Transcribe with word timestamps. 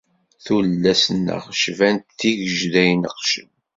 Tullas-nneɣ 0.43 1.43
cbant 1.61 2.07
tigejda 2.19 2.83
ineqcen. 2.93 3.49